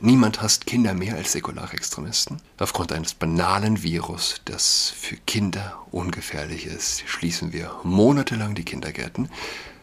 [0.00, 2.40] Niemand hasst Kinder mehr als säkulare Extremisten.
[2.58, 9.28] Aufgrund eines banalen Virus, das für Kinder ungefährlich ist, schließen wir monatelang die Kindergärten.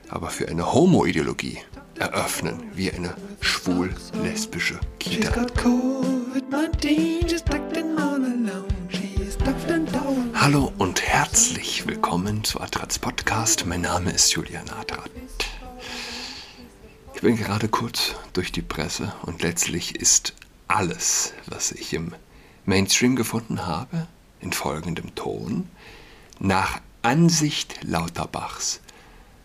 [0.08, 1.58] Aber für eine Homo-Ideologie
[2.00, 5.46] eröffnen wir eine schwul-lesbische Kita.
[10.34, 13.66] Hallo und herzlich willkommen zu Adrats Podcast.
[13.66, 15.12] Mein Name ist Julian Adrat.
[17.16, 20.34] Ich bin gerade kurz durch die Presse und letztlich ist
[20.68, 22.14] alles, was ich im
[22.66, 24.08] Mainstream gefunden habe,
[24.42, 25.70] in folgendem Ton.
[26.40, 28.82] Nach Ansicht Lauterbachs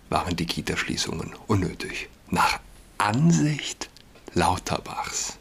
[0.08, 2.08] waren die Kita-Schließungen unnötig.
[2.28, 2.58] Nach
[2.98, 3.88] Ansicht
[4.34, 5.38] Lauterbachs.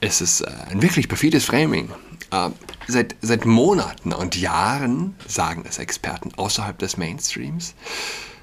[0.00, 1.90] Es ist äh, ein wirklich perfides Framing.
[2.30, 2.48] Äh,
[2.86, 7.74] seit, seit Monaten und Jahren sagen es Experten außerhalb des Mainstreams,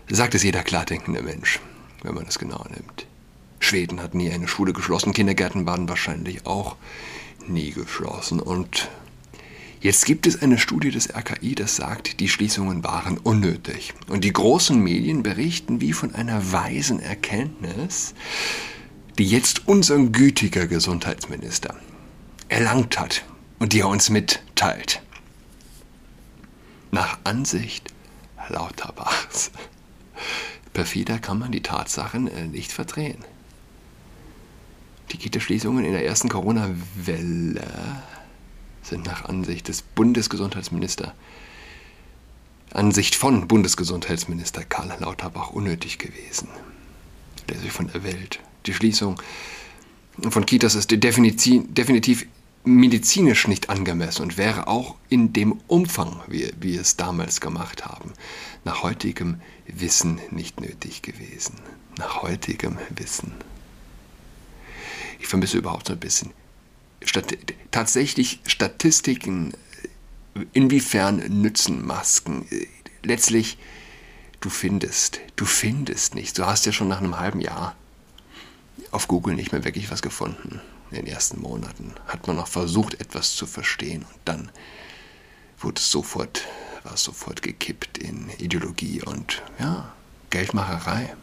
[0.07, 1.59] sagt es jeder klardenkende Mensch
[2.05, 3.07] wenn man es genau nimmt.
[3.59, 6.75] Schweden hat nie eine Schule geschlossen, Kindergärten waren wahrscheinlich auch
[7.47, 8.39] nie geschlossen.
[8.39, 8.89] Und
[9.81, 13.93] jetzt gibt es eine Studie des RKI, das sagt, die Schließungen waren unnötig.
[14.07, 18.13] Und die großen Medien berichten wie von einer weisen Erkenntnis,
[19.17, 21.75] die jetzt unser gütiger Gesundheitsminister
[22.49, 23.23] erlangt hat
[23.59, 25.01] und die er uns mitteilt.
[26.91, 27.93] Nach Ansicht
[28.49, 29.51] Lauterbachs
[30.75, 33.23] Perfider kann man die Tatsachen äh, nicht verdrehen.
[35.11, 37.61] Die Kita-Schließungen in der ersten Corona-Welle
[38.83, 41.11] sind nach Ansicht des Bundesgesundheitsministers,
[42.71, 46.49] Ansicht von Bundesgesundheitsminister Karl Lauterbach unnötig gewesen.
[47.49, 48.39] Der sich von der Welt.
[48.65, 49.21] Die Schließung
[50.29, 52.25] von Kitas ist definitiv
[52.65, 58.13] medizinisch nicht angemessen und wäre auch in dem Umfang, wie wir es damals gemacht haben,
[58.63, 61.55] nach heutigem Wissen nicht nötig gewesen.
[61.97, 63.33] Nach heutigem Wissen.
[65.19, 66.31] Ich vermisse überhaupt so ein bisschen
[67.03, 67.37] Stat
[67.71, 69.53] tatsächlich Statistiken,
[70.53, 72.45] inwiefern nützen Masken.
[73.03, 73.57] Letztlich,
[74.41, 76.33] du findest, du findest nichts.
[76.33, 77.75] Du hast ja schon nach einem halben Jahr
[78.95, 83.01] auf Google nicht mehr wirklich was gefunden in den ersten Monaten hat man noch versucht,
[83.01, 84.51] etwas zu verstehen und dann
[85.59, 86.45] wurde es sofort,
[86.83, 89.91] war es sofort gekippt in Ideologie und ja,
[90.29, 91.15] Geldmacherei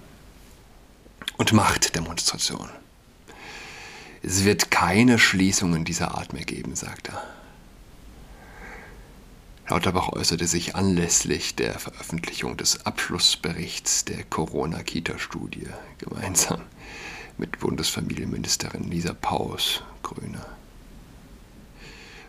[1.39, 2.69] und Machtdemonstration.
[4.23, 7.23] Es wird keine Schließungen dieser Art mehr geben, sagt er.
[9.69, 15.69] Lauterbach äußerte sich anlässlich der Veröffentlichung des Abschlussberichts der Corona-Kita-Studie
[15.99, 16.63] gemeinsam
[17.43, 20.47] mit Bundesfamilienministerin Lisa Paus, Grüne.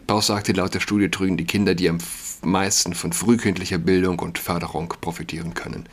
[0.07, 2.00] Paus sagte, laut der Studie trügen die Kinder, die am
[2.41, 5.88] meisten von frühkindlicher Bildung und Förderung profitieren können,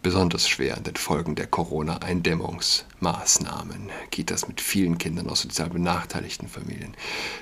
[0.00, 3.90] besonders schwer an den Folgen der Corona-Eindämmungsmaßnahmen.
[4.12, 6.94] Kitas mit vielen Kindern aus sozial benachteiligten Familien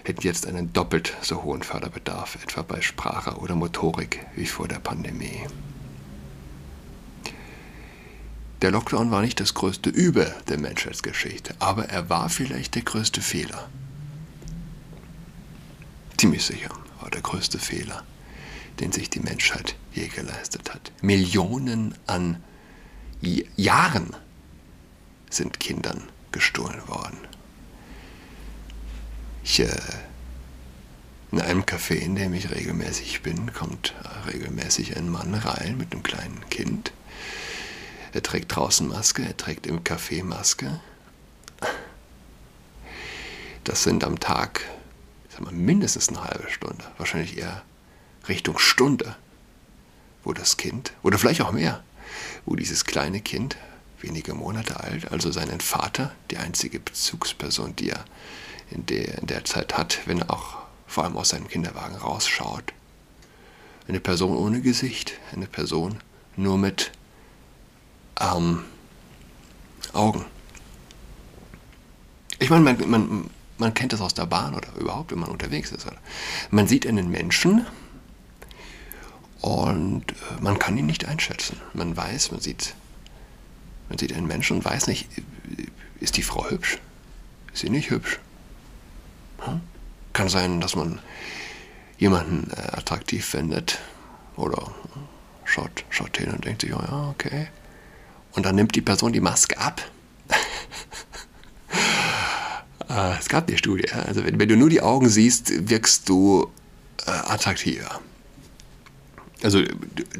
[0.05, 4.79] hätten jetzt einen doppelt so hohen Förderbedarf, etwa bei Sprache oder Motorik, wie vor der
[4.79, 5.43] Pandemie.
[8.63, 13.23] Der Lockdown war nicht das größte Übel der Menschheitsgeschichte, aber er war vielleicht der größte
[13.23, 13.71] Fehler.
[16.19, 16.69] Ziemlich sicher
[17.01, 18.05] war der größte Fehler,
[18.79, 20.93] den sich die Menschheit je geleistet hat.
[21.01, 22.43] Millionen an
[23.57, 24.15] Jahren
[25.31, 27.19] sind Kindern gestohlen worden.
[29.43, 29.69] Ich, äh,
[31.33, 33.95] in einem Café, in dem ich regelmäßig bin, kommt
[34.27, 36.93] regelmäßig ein Mann rein mit einem kleinen Kind
[38.13, 40.81] er trägt draußen Maske, er trägt im Café Maske.
[43.65, 44.63] Das sind am Tag
[45.31, 47.63] sag mal, mindestens eine halbe Stunde, wahrscheinlich eher
[48.29, 49.17] Richtung Stunde,
[50.25, 51.83] wo das Kind, oder vielleicht auch mehr,
[52.45, 53.57] wo dieses kleine Kind,
[54.01, 58.05] wenige Monate alt, also seinen Vater, die einzige Bezugsperson, die er
[58.71, 62.73] in der, in der Zeit hat, wenn er auch vor allem aus seinem Kinderwagen rausschaut.
[63.89, 65.99] Eine Person ohne Gesicht, eine Person
[66.37, 66.93] nur mit
[68.21, 68.65] ähm,
[69.93, 70.25] Augen.
[72.39, 75.73] Ich meine, man, man, man kennt das aus der Bahn oder überhaupt, wenn man unterwegs
[75.73, 75.87] ist.
[75.87, 75.99] Oder?
[76.51, 77.67] Man sieht einen Menschen
[79.41, 81.61] und äh, man kann ihn nicht einschätzen.
[81.75, 82.75] Man weiß, man sieht,
[83.89, 85.09] man sieht einen Menschen und weiß nicht,
[86.01, 86.79] ist die Frau hübsch?
[87.53, 88.21] Ist sie nicht hübsch?
[89.41, 89.61] Hm?
[90.13, 90.99] Kann sein, dass man
[91.99, 93.79] jemanden äh, attraktiv findet
[94.37, 94.73] oder
[95.45, 97.49] schaut, schaut hin und denkt sich, oh ja, okay.
[98.33, 99.83] Und dann nimmt die Person die Maske ab.
[102.89, 103.91] Äh, es gab die Studie.
[103.91, 106.51] Also wenn, wenn, du nur die Augen siehst, wirkst du
[107.07, 108.01] äh, attraktiver.
[109.43, 109.63] Also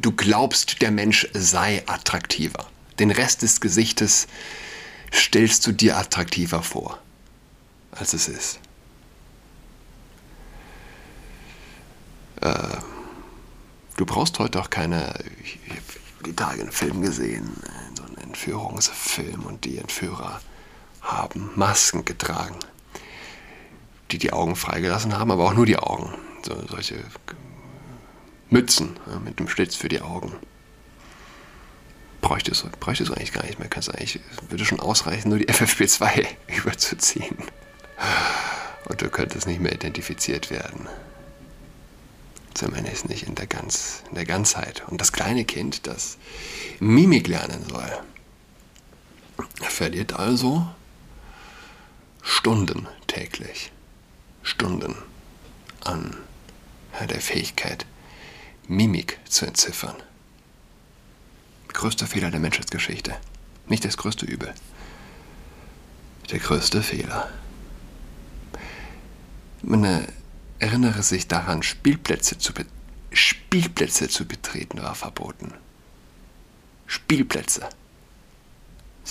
[0.01, 2.67] du, glaubst, der Mensch sei attraktiver.
[2.99, 4.27] Den Rest des Gesichtes
[5.13, 6.99] stellst du dir attraktiver vor.
[7.93, 8.59] als es ist.
[12.41, 12.79] Äh,
[13.97, 15.83] du brauchst heute auch keine, ich, ich habe
[16.27, 17.90] die Tage einen Film gesehen, einen
[18.31, 20.41] Entführungsfilm und die Entführer
[21.03, 22.55] haben Masken getragen,
[24.13, 26.15] die die Augen freigelassen haben, aber auch nur die Augen.
[26.43, 27.03] So, solche
[28.49, 30.33] Mützen ja, mit dem Schlitz für die Augen.
[32.21, 33.69] Bräuchtest du eigentlich gar nicht mehr.
[33.69, 37.37] Kannst eigentlich, würde schon ausreichen, nur die FFP2 überzuziehen.
[38.89, 40.89] Und du könntest nicht mehr identifiziert werden.
[42.55, 44.85] Zumindest nicht in der, ganz, in der Ganzheit.
[44.89, 46.19] Und das kleine Kind, das
[46.79, 47.91] Mimik lernen soll,
[49.69, 50.67] verliert also
[52.23, 53.73] Stunden täglich.
[54.43, 54.95] Stunden
[55.85, 56.17] an
[57.01, 57.87] der Fähigkeit,
[58.69, 59.97] Mimik zu entziffern.
[61.69, 63.17] Größter Fehler der Menschheitsgeschichte.
[63.69, 64.53] Nicht das größte Übel.
[66.31, 67.31] Der größte Fehler.
[69.63, 70.07] Man äh,
[70.59, 72.53] erinnere sich daran, Spielplätze zu,
[73.13, 75.53] Spielplätze zu betreten war verboten.
[76.87, 77.69] Spielplätze.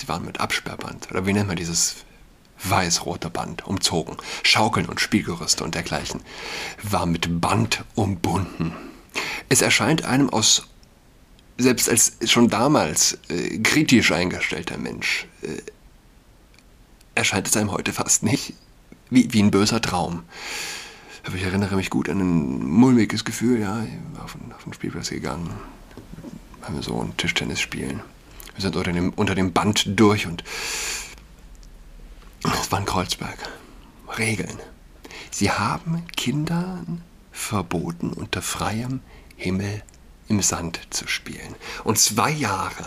[0.00, 1.96] Sie waren mit Absperrband, oder wie nennt man dieses
[2.64, 4.16] weiß-rote Band, umzogen.
[4.42, 6.22] Schaukeln und Spielgerüste und dergleichen
[6.82, 8.72] war mit Band umbunden.
[9.50, 10.68] Es erscheint einem aus,
[11.58, 15.60] selbst als schon damals äh, kritisch eingestellter Mensch, äh,
[17.14, 18.54] erscheint es einem heute fast nicht
[19.10, 20.22] wie, wie ein böser Traum.
[21.26, 23.86] Aber ich erinnere mich gut an ein mulmiges Gefühl, ja,
[24.24, 25.50] auf, auf den Spielplatz gegangen,
[26.62, 28.00] haben wir so ein Tischtennis spielen.
[28.60, 30.44] Wir sind unter dem, unter dem Band durch und
[32.44, 33.38] es war in Kreuzberg.
[34.18, 34.58] Regeln.
[35.30, 37.00] Sie haben Kindern
[37.32, 39.00] verboten, unter freiem
[39.36, 39.82] Himmel
[40.28, 41.54] im Sand zu spielen.
[41.84, 42.84] Und zwei Jahre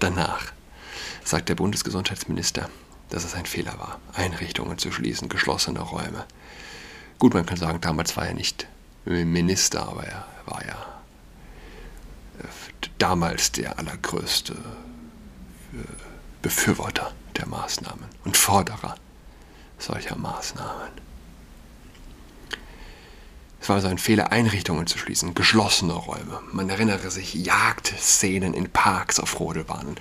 [0.00, 0.52] danach
[1.24, 2.68] sagt der Bundesgesundheitsminister,
[3.08, 6.26] dass es ein Fehler war, Einrichtungen zu schließen, geschlossene Räume.
[7.18, 8.66] Gut, man kann sagen, damals war er nicht
[9.06, 10.95] Minister, aber er war ja
[12.98, 15.76] damals der allergrößte äh,
[16.42, 18.96] Befürworter der Maßnahmen und Forderer
[19.78, 20.90] solcher Maßnahmen.
[23.60, 26.40] Es war also ein Fehler, Einrichtungen zu schließen, geschlossene Räume.
[26.52, 29.96] Man erinnere sich Jagdszenen in Parks auf Rodelbahnen.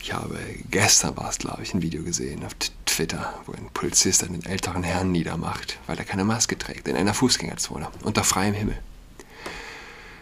[0.00, 0.38] Ich habe
[0.70, 2.54] gestern war es, glaube ich, ein Video gesehen auf
[2.86, 7.14] Twitter, wo ein Polizist einen älteren Herrn niedermacht, weil er keine Maske trägt, in einer
[7.14, 8.78] Fußgängerzone, unter freiem Himmel.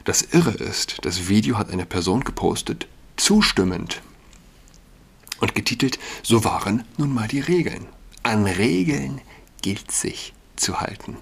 [0.04, 4.02] Das Irre ist, das Video hat eine Person gepostet, zustimmend
[5.40, 7.87] und getitelt So waren nun mal die Regeln.
[8.25, 9.20] An Regeln
[9.60, 11.19] gilt sich zu halten.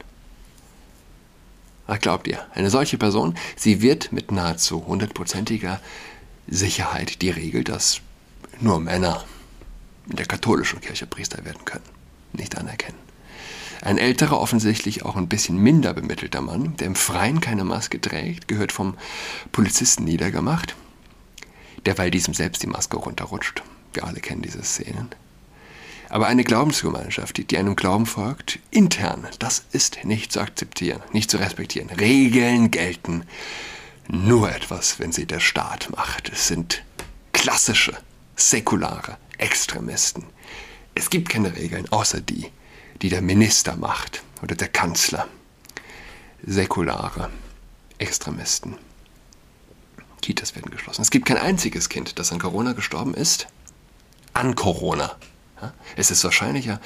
[1.87, 5.81] Ach, glaubt ihr, eine solche Person, sie wird mit nahezu hundertprozentiger
[6.47, 8.01] Sicherheit die Regel, dass
[8.61, 9.25] nur Männer
[10.09, 11.85] in der katholischen Kirche Priester werden können,
[12.33, 13.10] nicht anerkennen.
[13.83, 18.47] Ein älterer, offensichtlich auch ein bisschen minder bemittelter Mann, der im Freien keine Maske trägt,
[18.47, 18.95] gehört vom
[19.53, 20.77] Polizisten niedergemacht,
[21.87, 23.63] derweil diesem selbst die Maske runterrutscht
[23.93, 25.09] wir alle kennen diese Szenen.
[26.09, 31.37] Aber eine Glaubensgemeinschaft, die einem Glauben folgt, intern, das ist nicht zu akzeptieren, nicht zu
[31.37, 31.89] respektieren.
[31.91, 33.25] Regeln gelten
[34.09, 36.31] nur etwas, wenn sie der Staat macht.
[36.31, 36.83] Es sind
[37.33, 37.97] klassische,
[38.35, 40.25] säkulare Extremisten.
[40.97, 42.51] Es gibt keine Regeln außer die,
[43.03, 45.29] die der Minister macht oder der Kanzler.
[46.47, 47.31] Säkulare
[47.99, 48.77] Extremisten.
[50.23, 51.03] Kitas werden geschlossen.
[51.03, 53.49] Es gibt kein einziges Kind, das an Corona gestorben ist
[54.33, 55.17] an Corona.
[55.97, 56.81] Es ist wahrscheinlicher,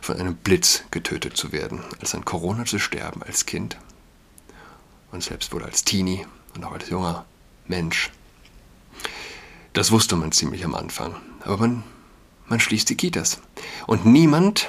[0.00, 3.76] von einem Blitz getötet zu werden, als an Corona zu sterben als Kind
[5.10, 7.24] und selbst wohl als Teenie und auch als junger
[7.66, 8.10] Mensch.
[9.72, 11.82] Das wusste man ziemlich am Anfang, aber man,
[12.46, 13.40] man schließt die Kitas.
[13.88, 14.68] Und niemand,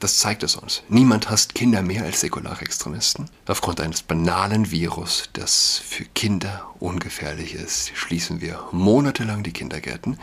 [0.00, 3.30] das zeigt es uns, niemand hasst Kinder mehr als säkulare Extremisten.
[3.46, 10.18] Aufgrund eines banalen Virus, das für Kinder ungefährlich ist, schließen wir monatelang die Kindergärten,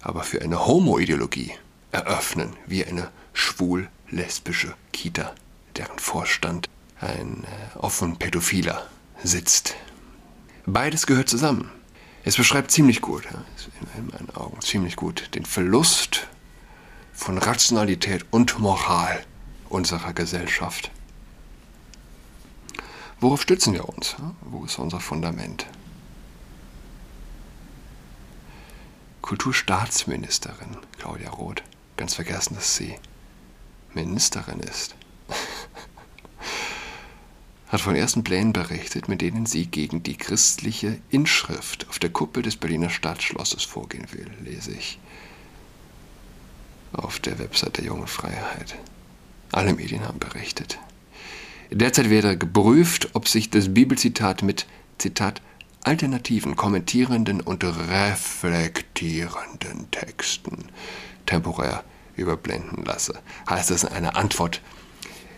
[0.00, 1.52] aber für eine Homo-Ideologie
[1.90, 5.34] eröffnen wir eine schwul-lesbische Kita,
[5.76, 6.68] deren Vorstand
[7.00, 8.86] ein äh, offen Pädophiler
[9.22, 9.74] sitzt.
[10.66, 11.70] Beides gehört zusammen.
[12.24, 13.24] Es beschreibt ziemlich gut,
[13.96, 16.28] in meinen Augen ziemlich gut, den Verlust
[17.18, 19.22] von Rationalität und Moral
[19.68, 20.92] unserer Gesellschaft.
[23.20, 24.14] Worauf stützen wir uns?
[24.42, 25.66] Wo ist unser Fundament?
[29.20, 31.64] Kulturstaatsministerin Claudia Roth,
[31.96, 32.94] ganz vergessen, dass sie
[33.94, 34.94] Ministerin ist,
[37.68, 42.44] hat von ersten Plänen berichtet, mit denen sie gegen die christliche Inschrift auf der Kuppel
[42.44, 45.00] des Berliner Stadtschlosses vorgehen will, lese ich.
[46.92, 48.76] Auf der Website der Jungen Freiheit.
[49.52, 50.78] Alle Medien haben berichtet.
[51.70, 54.66] Derzeit werde geprüft, ob sich das Bibelzitat mit,
[54.98, 55.40] Zitat,
[55.84, 60.66] alternativen, kommentierenden und reflektierenden Texten
[61.26, 61.84] temporär
[62.16, 63.18] überblenden lasse,
[63.48, 64.60] heißt es in einer Antwort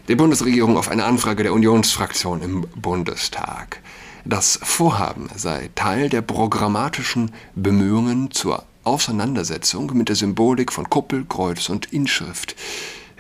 [0.09, 3.80] der Bundesregierung auf eine Anfrage der Unionsfraktion im Bundestag.
[4.25, 11.68] Das Vorhaben sei Teil der programmatischen Bemühungen zur Auseinandersetzung mit der Symbolik von Kuppel, Kreuz
[11.68, 12.56] und Inschrift,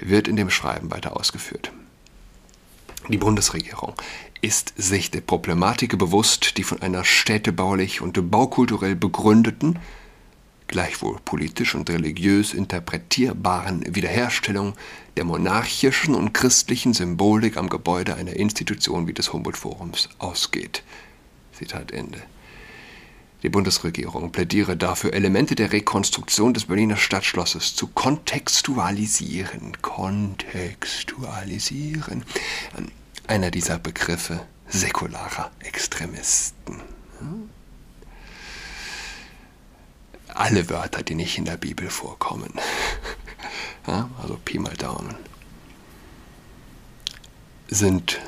[0.00, 1.72] wird in dem Schreiben weiter ausgeführt.
[3.08, 3.94] Die Bundesregierung
[4.40, 9.78] ist sich der Problematik bewusst, die von einer städtebaulich und baukulturell begründeten,
[10.66, 14.74] gleichwohl politisch und religiös interpretierbaren Wiederherstellung
[15.16, 20.84] der monarchischen und christlichen Symbolik am Gebäude einer Institution wie des Humboldt-Forums ausgeht.
[21.52, 22.22] Zitat Ende.
[23.42, 29.80] Die Bundesregierung plädiere dafür, Elemente der Rekonstruktion des Berliner Stadtschlosses zu kontextualisieren.
[29.80, 32.22] Kontextualisieren.
[33.26, 36.82] Einer dieser Begriffe säkularer Extremisten.
[40.28, 42.52] Alle Wörter, die nicht in der Bibel vorkommen.
[44.20, 45.14] also Pi mal Daumen.
[47.68, 48.20] Sind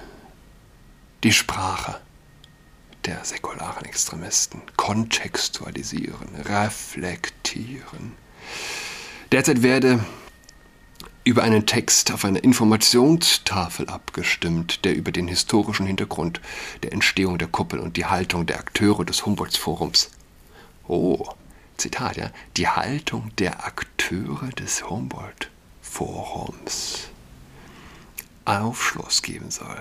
[1.22, 2.00] die Sprache
[3.04, 4.62] der säkularen Extremisten.
[4.76, 8.12] Kontextualisieren, reflektieren.
[9.30, 10.04] Derzeit werde
[11.24, 16.40] über einen Text auf einer Informationstafel abgestimmt, der über den historischen Hintergrund
[16.82, 20.10] der Entstehung der Kuppel und die Haltung der Akteure des Humboldt-Forums.
[20.88, 21.28] Oh,
[21.76, 27.08] Zitat, ja, die Haltung der Akteure des Humboldt-Forums
[28.44, 29.78] Aufschluss geben soll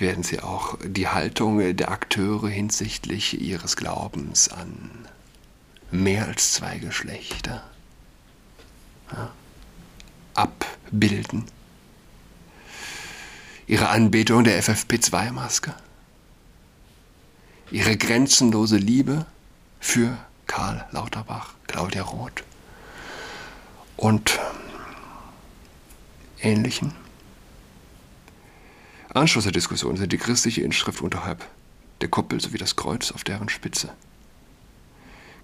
[0.00, 5.06] werden sie auch die Haltung der Akteure hinsichtlich ihres Glaubens an
[5.90, 7.62] mehr als zwei Geschlechter
[9.12, 9.30] ja,
[10.34, 11.44] abbilden.
[13.66, 15.74] Ihre Anbetung der FFP2-Maske,
[17.70, 19.26] ihre grenzenlose Liebe
[19.80, 22.44] für Karl Lauterbach, Claudia Roth
[23.96, 24.38] und
[26.40, 27.05] ähnlichen.
[29.16, 31.44] Anschluss der Diskussion sind die christliche Inschrift unterhalb
[32.00, 33.90] der Kuppel sowie das Kreuz auf deren Spitze.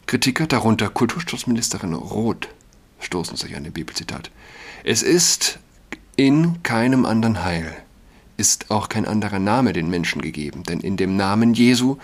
[0.06, 2.48] Kritiker, darunter Kulturstaatsministerin Roth,
[3.00, 4.30] stoßen sich an dem Bibelzitat.
[4.84, 5.58] Es ist
[6.16, 7.74] in keinem anderen Heil,
[8.36, 11.96] ist auch kein anderer Name den Menschen gegeben, denn in dem Namen Jesu,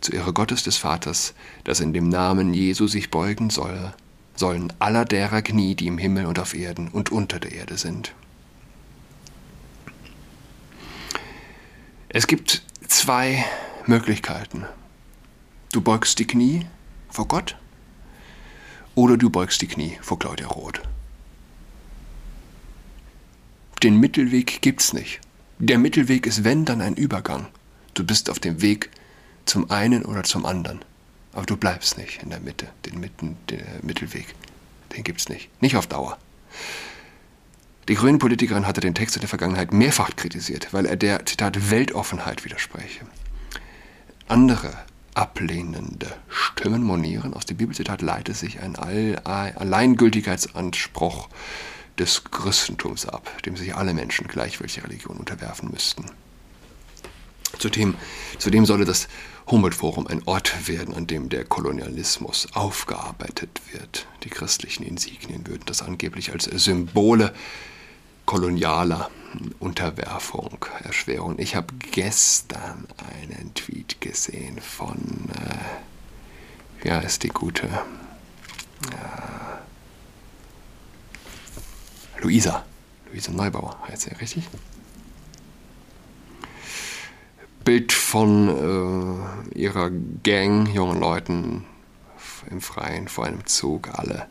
[0.00, 3.92] zu Ehre Gottes des Vaters, dass in dem Namen Jesu sich beugen soll,
[4.36, 8.14] sollen aller derer Knie, die im Himmel und auf Erden und unter der Erde sind.
[12.12, 13.44] Es gibt zwei
[13.86, 14.64] Möglichkeiten.
[15.70, 16.66] Du beugst die Knie
[17.08, 17.56] vor Gott
[18.96, 20.82] oder du beugst die Knie vor Claudia Roth.
[23.84, 25.20] Den Mittelweg gibt's nicht.
[25.60, 27.46] Der Mittelweg ist, wenn, dann ein Übergang.
[27.94, 28.90] Du bist auf dem Weg
[29.44, 30.84] zum einen oder zum anderen.
[31.32, 32.66] Aber du bleibst nicht in der Mitte.
[32.86, 34.34] Den, Mitten, den Mittelweg,
[34.96, 35.48] den gibt's nicht.
[35.62, 36.18] Nicht auf Dauer.
[37.90, 42.44] Die Grünen-Politikerin hatte den Text in der Vergangenheit mehrfach kritisiert, weil er der, Zitat, Weltoffenheit
[42.44, 43.00] widerspreche.
[44.28, 44.72] Andere
[45.14, 51.28] ablehnende Stimmen monieren, aus dem Bibelzitat leite sich ein Alleingültigkeitsanspruch
[51.98, 56.04] des Christentums ab, dem sich alle Menschen gleich welche Religion unterwerfen müssten.
[57.58, 57.96] Zudem,
[58.38, 59.08] zudem solle das
[59.50, 64.06] Humboldt-Forum ein Ort werden, an dem der Kolonialismus aufgearbeitet wird.
[64.22, 67.34] Die christlichen Insignien würden das angeblich als Symbole
[68.30, 69.10] kolonialer
[69.58, 71.34] Unterwerfung erschweren.
[71.40, 75.28] Ich habe gestern einen Tweet gesehen von,
[76.84, 79.00] äh, ja, ist die gute äh,
[82.22, 82.64] Luisa.
[83.10, 84.48] Luisa Neubauer heißt sie, richtig?
[87.64, 89.90] Bild von äh, ihrer
[90.22, 91.64] Gang, jungen Leuten
[92.48, 94.28] im Freien vor einem Zug, alle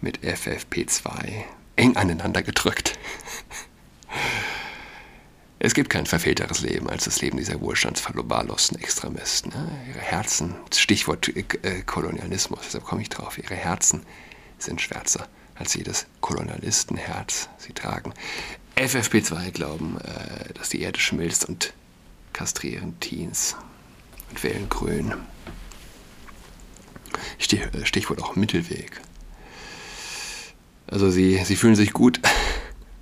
[0.00, 1.44] mit FFP2
[1.80, 2.98] eng aneinander gedrückt.
[5.58, 9.52] Es gibt kein verfehlteres Leben als das Leben dieser wohlstandsverlobarlosten Extremisten.
[9.88, 14.02] Ihre Herzen, Stichwort äh, Kolonialismus, deshalb komme ich drauf, ihre Herzen
[14.58, 17.48] sind schwärzer als jedes Kolonialistenherz.
[17.58, 18.14] Sie tragen
[18.76, 21.74] FFP2, glauben, äh, dass die Erde schmilzt und
[22.32, 23.56] kastrieren Teens
[24.30, 25.12] und wählen Grün.
[27.38, 29.00] Stichwort auch Mittelweg.
[30.90, 32.20] Also sie, sie fühlen sich gut,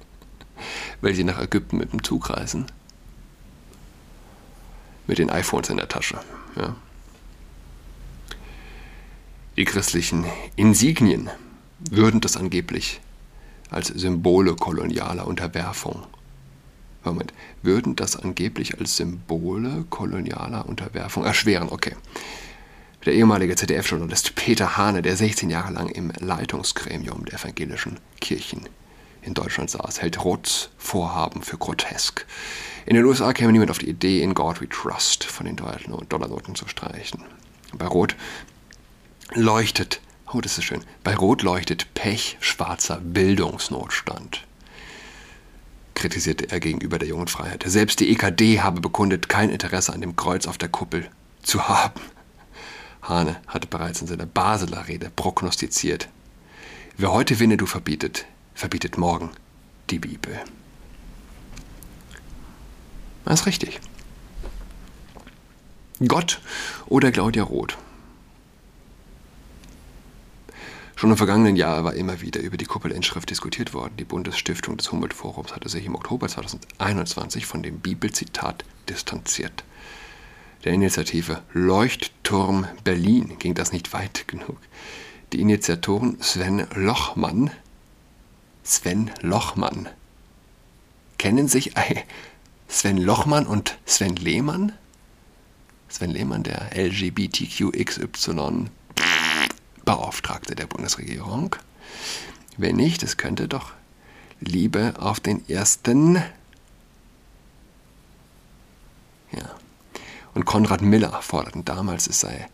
[1.01, 2.67] weil sie nach Ägypten mit dem Zug reisen.
[5.07, 6.21] Mit den iPhones in der Tasche.
[6.55, 6.77] Ja.
[9.57, 11.31] Die christlichen Insignien
[11.79, 13.01] würden das angeblich
[13.71, 16.07] als Symbole kolonialer Unterwerfung.
[17.05, 21.71] Moment, würden das angeblich als Symbole kolonialer Unterwerfung erschweren.
[21.71, 21.97] Okay.
[23.05, 28.69] Der ehemalige ZDF-Journalist Peter Hane, der 16 Jahre lang im Leitungsgremium der evangelischen Kirchen
[29.23, 32.27] in Deutschland saß, hält Roths Vorhaben für grotesk.
[32.87, 36.57] In den USA käme niemand auf die Idee, in God we Trust von den Dollarnoten
[36.57, 37.23] zu streichen.
[37.73, 38.17] Bei Roth
[39.33, 40.01] leuchtet,
[40.33, 44.45] oh, das ist schön, bei Rot leuchtet pechschwarzer Bildungsnotstand,
[45.95, 47.63] kritisierte er gegenüber der jungen Freiheit.
[47.65, 51.09] Selbst die EKD habe bekundet, kein Interesse an dem Kreuz auf der Kuppel
[51.43, 52.01] zu haben.
[53.03, 56.09] Hane hatte bereits in seiner Basler Rede prognostiziert.
[56.97, 59.31] Wer heute Winnetou verbietet, verbietet morgen
[59.91, 60.39] die Bibel.
[63.25, 63.81] Das ist richtig.
[66.07, 66.41] Gott
[66.87, 67.77] oder Claudia Roth.
[70.99, 73.97] Schon im vergangenen Jahr war immer wieder über die Kuppelinschrift diskutiert worden.
[73.99, 79.63] Die Bundesstiftung des Humboldt-Forums hatte sich im Oktober 2021 von dem Bibelzitat distanziert.
[80.69, 84.59] Der Initiative Leuchtturm Berlin ging das nicht weit genug.
[85.33, 87.51] Die Initiatoren Sven Lochmann,
[88.65, 89.89] Sven Lochmann,
[91.17, 91.73] kennen sich
[92.69, 94.75] Sven Lochmann und Sven Lehmann?
[95.89, 98.67] Sven Lehmann, der LGBTQXY
[99.87, 101.57] Beauftragte der Bundesregierung.
[102.59, 103.73] Wenn nicht, es könnte doch
[104.39, 106.17] Liebe auf den ersten.
[109.33, 109.55] Ja.
[110.35, 112.49] Und Konrad Miller forderten damals, es sei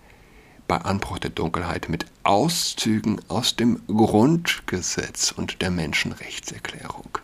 [0.67, 7.19] bei Anbruch der Dunkelheit mit Auszügen aus dem Grundgesetz und der Menschenrechtserklärung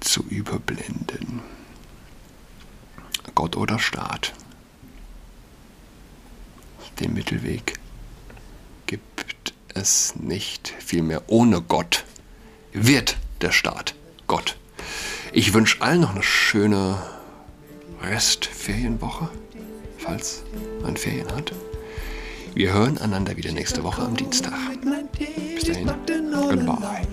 [0.00, 1.42] zu überblenden.
[3.34, 4.32] Gott oder Staat.
[6.98, 7.78] Den Mittelweg
[8.86, 10.74] gibt es nicht.
[10.78, 12.04] Vielmehr ohne Gott
[12.72, 13.94] wird der Staat
[14.26, 14.56] Gott.
[15.32, 17.02] Ich wünsche allen noch eine schöne
[18.02, 19.28] Restferienwoche,
[19.98, 20.42] falls
[20.82, 21.52] man Ferien hat.
[22.54, 24.52] Wir hören einander wieder nächste Woche am Dienstag.
[25.54, 27.06] Bis dahin, goodbye.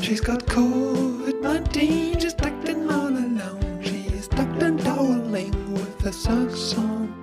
[0.00, 2.68] She's got COVID-19, she's tucked
[4.62, 7.17] and toweling with a socks on.